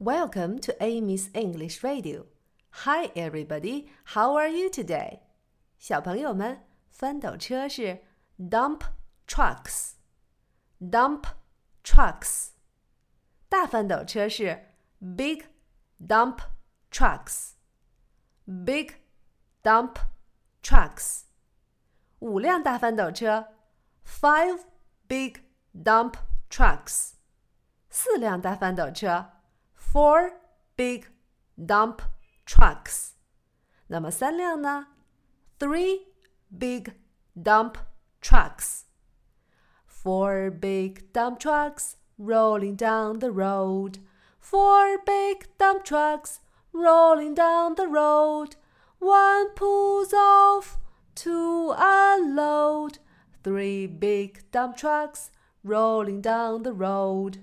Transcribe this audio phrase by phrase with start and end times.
[0.00, 2.26] Welcome to Amy's English Radio.
[2.84, 3.88] Hi, everybody.
[4.14, 5.20] How are you today?
[5.78, 8.02] 小朋友们，翻斗车是
[8.38, 8.82] dump
[9.26, 11.24] trucks。dump
[11.82, 12.48] trucks。
[13.48, 15.44] 大翻斗车是 big
[15.98, 16.40] dump
[16.90, 18.96] trucks。big
[19.62, 19.96] dump
[20.62, 21.22] trucks。
[22.18, 23.48] 五辆大翻斗车
[24.04, 24.60] five
[25.08, 25.38] big
[25.74, 26.14] dump
[26.50, 27.12] trucks。
[27.88, 29.30] 四辆大翻斗车
[29.90, 30.40] four
[30.76, 31.06] big
[31.56, 32.02] dump
[32.44, 33.12] trucks。
[33.88, 34.88] 那么三辆呢？
[35.58, 36.06] Three
[36.50, 36.92] big
[37.34, 37.76] dump
[38.20, 38.84] trucks.
[39.86, 43.98] Four big dump trucks rolling down the road.
[44.38, 46.40] Four big dump trucks
[46.72, 48.56] rolling down the road.
[48.98, 50.78] One pulls off
[51.16, 52.98] to unload.
[53.42, 55.30] Three big dump trucks
[55.64, 57.38] rolling down the road.